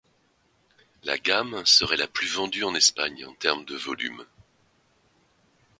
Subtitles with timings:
[1.03, 4.25] La gamme serait la plus vendue en Espagne en termes de volume.